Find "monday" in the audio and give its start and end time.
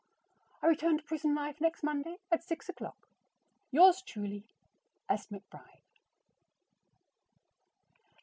1.83-2.17